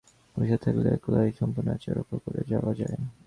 [0.35, 2.97] পয়সা থাকলে একলাই সম্পূর্ণ আচার রক্ষা করে যাওয়া যায়।